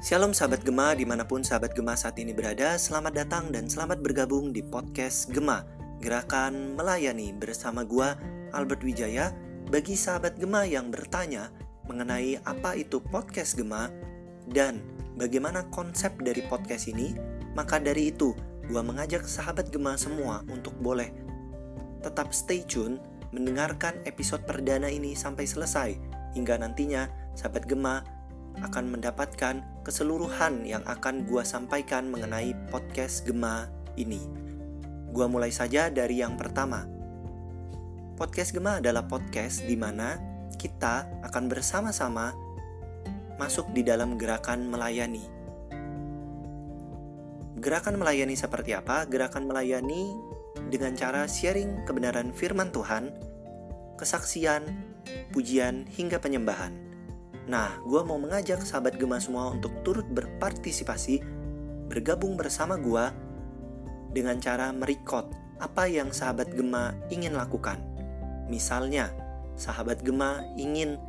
Shalom 0.00 0.32
sahabat 0.32 0.64
Gema 0.64 0.96
di 0.96 1.04
mana 1.04 1.28
pun 1.28 1.44
sahabat 1.44 1.76
Gema 1.76 1.92
saat 1.92 2.16
ini 2.16 2.32
berada 2.32 2.72
Selamat 2.80 3.12
datang 3.12 3.52
dan 3.52 3.68
selamat 3.68 4.00
bergabung 4.00 4.48
di 4.48 4.64
podcast 4.64 5.28
Gema 5.28 5.60
Gerakan 6.00 6.72
Melayani 6.72 7.36
bersama 7.36 7.84
gua 7.84 8.16
Albert 8.56 8.80
Wijaya 8.80 9.28
Bagi 9.68 10.00
sahabat 10.00 10.40
Gema 10.40 10.64
yang 10.64 10.88
bertanya 10.88 11.52
mengenai 11.84 12.40
apa 12.48 12.80
itu 12.80 12.96
podcast 13.12 13.60
Gema 13.60 13.92
Dan 14.48 14.80
bagaimana 15.20 15.68
konsep 15.68 16.16
dari 16.24 16.48
podcast 16.48 16.88
ini 16.88 17.12
Maka 17.52 17.76
dari 17.76 18.08
itu 18.08 18.32
gua 18.72 18.80
mengajak 18.80 19.28
sahabat 19.28 19.68
Gema 19.68 20.00
semua 20.00 20.40
untuk 20.48 20.72
boleh 20.80 21.12
tetap 22.00 22.32
stay 22.32 22.64
tune 22.64 22.96
mendengarkan 23.36 24.00
episode 24.08 24.48
perdana 24.48 24.88
ini 24.88 25.12
sampai 25.12 25.44
selesai 25.44 25.92
hingga 26.32 26.56
nantinya 26.56 27.04
sahabat 27.36 27.68
Gema 27.68 28.19
akan 28.64 28.96
mendapatkan 28.96 29.60
keseluruhan 29.84 30.64
yang 30.64 30.84
akan 30.84 31.24
gua 31.24 31.44
sampaikan 31.44 32.08
mengenai 32.08 32.52
podcast 32.68 33.24
Gema 33.24 33.68
ini. 33.96 34.20
Gua 35.10 35.26
mulai 35.26 35.50
saja 35.50 35.88
dari 35.90 36.20
yang 36.20 36.38
pertama. 36.38 36.86
Podcast 38.14 38.52
Gema 38.52 38.78
adalah 38.78 39.08
podcast 39.08 39.64
di 39.64 39.74
mana 39.74 40.20
kita 40.60 41.08
akan 41.24 41.48
bersama-sama 41.48 42.36
masuk 43.40 43.72
di 43.72 43.80
dalam 43.80 44.20
gerakan 44.20 44.68
melayani. 44.68 45.24
Gerakan 47.56 47.96
melayani 47.96 48.36
seperti 48.36 48.76
apa? 48.76 49.08
Gerakan 49.08 49.48
melayani 49.48 50.12
dengan 50.68 50.92
cara 50.96 51.24
sharing 51.24 51.88
kebenaran 51.88 52.36
firman 52.36 52.68
Tuhan, 52.68 53.08
kesaksian, 53.96 54.68
pujian, 55.32 55.88
hingga 55.88 56.20
penyembahan. 56.20 56.89
Nah, 57.48 57.80
gue 57.80 58.02
mau 58.04 58.20
mengajak 58.20 58.60
sahabat 58.60 59.00
Gema 59.00 59.16
semua 59.16 59.54
untuk 59.54 59.72
turut 59.80 60.04
berpartisipasi, 60.12 61.24
bergabung 61.88 62.36
bersama 62.36 62.76
gue 62.76 63.04
dengan 64.12 64.36
cara 64.42 64.74
merekod 64.74 65.30
apa 65.60 65.88
yang 65.88 66.12
sahabat 66.12 66.52
Gema 66.52 66.92
ingin 67.08 67.32
lakukan. 67.32 67.80
Misalnya, 68.50 69.12
sahabat 69.56 70.04
Gema 70.04 70.44
ingin 70.60 71.00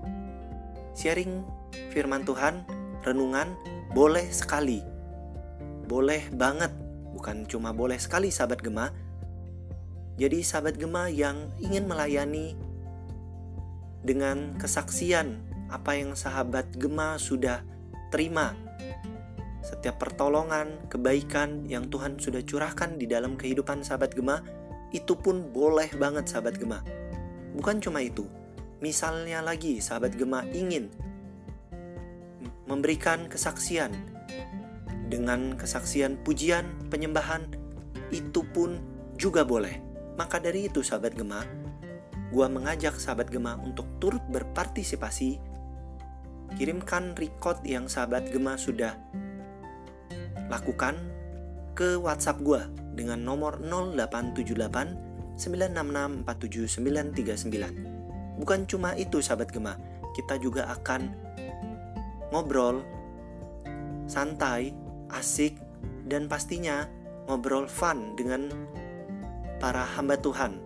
sharing 0.95 1.43
firman 1.91 2.23
Tuhan, 2.23 2.63
renungan, 3.03 3.55
boleh 3.91 4.27
sekali. 4.31 4.83
Boleh 5.87 6.31
banget, 6.31 6.71
bukan 7.11 7.43
cuma 7.47 7.75
boleh 7.75 7.99
sekali 7.99 8.31
sahabat 8.31 8.63
Gema. 8.63 8.91
Jadi 10.15 10.39
sahabat 10.43 10.79
Gema 10.79 11.11
yang 11.11 11.51
ingin 11.59 11.87
melayani 11.87 12.55
dengan 14.01 14.57
kesaksian 14.57 15.50
apa 15.71 15.95
yang 15.95 16.13
sahabat 16.13 16.75
Gema 16.75 17.15
sudah 17.15 17.63
terima. 18.11 18.53
Setiap 19.63 20.03
pertolongan, 20.03 20.91
kebaikan 20.91 21.63
yang 21.65 21.87
Tuhan 21.87 22.19
sudah 22.19 22.43
curahkan 22.43 22.99
di 22.99 23.07
dalam 23.07 23.39
kehidupan 23.39 23.87
sahabat 23.87 24.11
Gema, 24.11 24.43
itu 24.91 25.15
pun 25.15 25.49
boleh 25.55 25.87
banget 25.95 26.27
sahabat 26.27 26.59
Gema. 26.59 26.83
Bukan 27.55 27.79
cuma 27.79 28.03
itu, 28.03 28.27
misalnya 28.83 29.39
lagi 29.39 29.79
sahabat 29.79 30.19
Gema 30.19 30.43
ingin 30.51 30.91
memberikan 32.67 33.31
kesaksian 33.31 33.95
dengan 35.07 35.55
kesaksian 35.55 36.19
pujian, 36.23 36.67
penyembahan, 36.91 37.47
itu 38.11 38.43
pun 38.51 38.79
juga 39.15 39.43
boleh. 39.47 39.79
Maka 40.19 40.39
dari 40.39 40.67
itu 40.67 40.83
sahabat 40.83 41.15
Gema, 41.15 41.43
gua 42.31 42.47
mengajak 42.47 42.95
sahabat 42.99 43.31
Gema 43.31 43.59
untuk 43.59 43.87
turut 43.99 44.23
berpartisipasi 44.31 45.50
kirimkan 46.55 47.15
record 47.15 47.63
yang 47.63 47.87
sahabat 47.87 48.31
Gema 48.31 48.59
sudah 48.59 48.95
lakukan 50.51 50.99
ke 51.77 51.95
WhatsApp 51.95 52.43
gue 52.43 52.61
dengan 52.95 53.23
nomor 53.23 53.59
0878 53.63 55.39
966 55.39 56.27
47939. 56.27 58.41
Bukan 58.41 58.59
cuma 58.67 58.93
itu 58.99 59.23
sahabat 59.23 59.49
Gema, 59.49 59.79
kita 60.13 60.37
juga 60.37 60.67
akan 60.69 61.09
ngobrol 62.35 62.83
santai, 64.11 64.75
asik, 65.15 65.55
dan 66.05 66.27
pastinya 66.27 66.85
ngobrol 67.31 67.71
fun 67.71 68.19
dengan 68.19 68.51
para 69.63 69.87
hamba 69.95 70.19
Tuhan. 70.19 70.59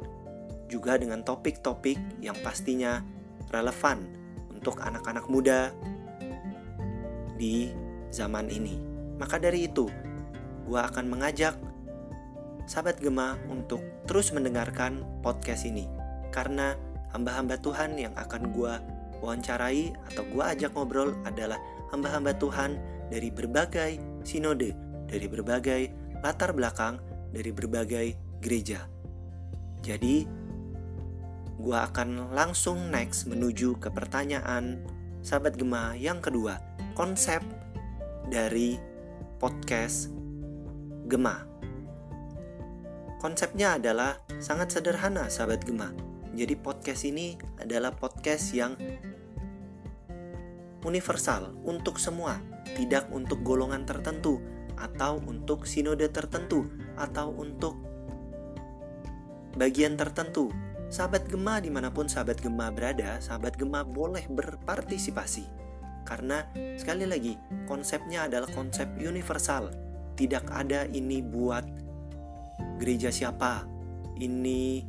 Juga 0.65 0.97
dengan 0.97 1.21
topik-topik 1.21 2.25
yang 2.25 2.33
pastinya 2.41 3.05
relevan 3.53 4.24
untuk 4.65 4.81
anak-anak 4.81 5.29
muda 5.29 5.69
di 7.37 7.69
zaman 8.09 8.49
ini. 8.49 8.81
Maka 9.21 9.37
dari 9.37 9.69
itu, 9.69 9.85
gue 10.65 10.81
akan 10.81 11.05
mengajak 11.05 11.53
sahabat 12.65 12.97
Gema 12.97 13.37
untuk 13.45 13.85
terus 14.09 14.33
mendengarkan 14.33 15.05
podcast 15.21 15.69
ini. 15.69 15.85
Karena 16.33 16.73
hamba-hamba 17.13 17.61
Tuhan 17.61 17.93
yang 17.93 18.17
akan 18.17 18.49
gue 18.57 18.73
wawancarai 19.21 19.93
atau 20.09 20.25
gue 20.33 20.41
ajak 20.41 20.73
ngobrol 20.73 21.13
adalah 21.29 21.61
hamba-hamba 21.93 22.33
Tuhan 22.33 22.81
dari 23.13 23.29
berbagai 23.29 24.01
sinode, 24.25 24.73
dari 25.05 25.29
berbagai 25.29 25.93
latar 26.25 26.57
belakang, 26.57 26.97
dari 27.29 27.53
berbagai 27.53 28.41
gereja. 28.41 28.89
Jadi, 29.85 30.25
gue 31.55 31.77
akan 31.77 32.35
langsung 32.35 32.91
next 32.91 33.31
menuju 33.31 33.79
ke 33.79 33.87
pertanyaan 33.87 34.83
sahabat 35.23 35.55
Gema 35.55 35.95
yang 35.95 36.19
kedua, 36.19 36.59
konsep 36.93 37.39
dari 38.27 38.75
podcast 39.39 40.11
Gema. 41.07 41.47
Konsepnya 43.23 43.79
adalah 43.79 44.19
sangat 44.37 44.75
sederhana 44.75 45.31
sahabat 45.31 45.63
Gema. 45.63 45.95
Jadi 46.35 46.59
podcast 46.59 47.07
ini 47.07 47.39
adalah 47.63 47.95
podcast 47.95 48.51
yang 48.51 48.75
universal 50.83 51.55
untuk 51.63 51.97
semua, 51.97 52.37
tidak 52.75 53.07
untuk 53.15 53.41
golongan 53.41 53.87
tertentu 53.87 54.43
atau 54.75 55.23
untuk 55.23 55.63
sinode 55.63 56.05
tertentu 56.11 56.67
atau 56.99 57.31
untuk 57.31 57.79
bagian 59.55 59.95
tertentu 59.95 60.51
Sahabat 60.95 61.27
Gema 61.27 61.59
di 61.59 61.67
mana 61.67 61.91
pun 61.91 62.07
sahabat 62.07 62.39
Gema 62.39 62.71
berada, 62.71 63.19
sahabat 63.19 63.59
Gema 63.59 63.83
boleh 63.83 64.23
berpartisipasi. 64.31 65.43
Karena 66.07 66.47
sekali 66.79 67.03
lagi, 67.03 67.35
konsepnya 67.67 68.31
adalah 68.31 68.47
konsep 68.55 68.87
universal. 68.95 69.75
Tidak 70.15 70.47
ada 70.47 70.87
ini 70.87 71.19
buat 71.19 71.67
gereja 72.79 73.11
siapa, 73.11 73.67
ini 74.23 74.87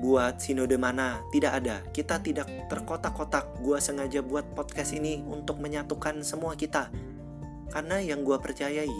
buat 0.00 0.40
sinode 0.40 0.80
mana, 0.80 1.20
tidak 1.28 1.52
ada. 1.60 1.84
Kita 1.92 2.24
tidak 2.24 2.48
terkotak-kotak. 2.72 3.60
Gua 3.60 3.84
sengaja 3.84 4.24
buat 4.24 4.48
podcast 4.56 4.96
ini 4.96 5.20
untuk 5.28 5.60
menyatukan 5.60 6.24
semua 6.24 6.56
kita. 6.56 6.88
Karena 7.68 8.00
yang 8.00 8.24
gua 8.24 8.40
percayai, 8.40 8.96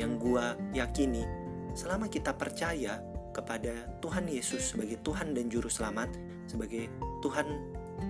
yang 0.00 0.16
gua 0.16 0.56
yakini, 0.72 1.28
selama 1.76 2.08
kita 2.08 2.32
percaya 2.32 3.04
kepada 3.38 3.86
Tuhan 4.02 4.26
Yesus 4.26 4.74
sebagai 4.74 4.98
Tuhan 5.06 5.30
dan 5.30 5.46
Juru 5.46 5.70
Selamat, 5.70 6.10
sebagai 6.50 6.90
Tuhan 7.22 7.46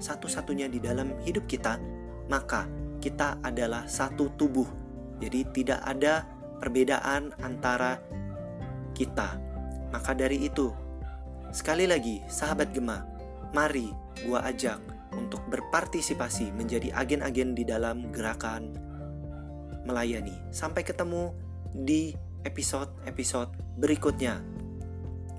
satu-satunya 0.01 0.73
di 0.73 0.81
dalam 0.81 1.13
hidup 1.21 1.45
kita, 1.45 1.77
maka 2.33 2.65
kita 3.05 3.37
adalah 3.45 3.85
satu 3.85 4.33
tubuh. 4.41 4.67
Jadi 5.21 5.45
tidak 5.53 5.85
ada 5.85 6.25
perbedaan 6.57 7.37
antara 7.45 8.01
kita. 8.97 9.37
Maka 9.93 10.17
dari 10.17 10.49
itu, 10.49 10.73
sekali 11.53 11.85
lagi 11.85 12.25
sahabat 12.29 12.73
Gema, 12.73 13.05
mari 13.53 13.93
gua 14.25 14.45
ajak 14.49 14.81
untuk 15.17 15.41
berpartisipasi 15.49 16.53
menjadi 16.53 16.93
agen-agen 16.95 17.53
di 17.57 17.65
dalam 17.65 18.09
gerakan 18.13 18.77
melayani. 19.85 20.37
Sampai 20.53 20.85
ketemu 20.85 21.33
di 21.73 22.13
episode-episode 22.45 23.51
berikutnya. 23.81 24.58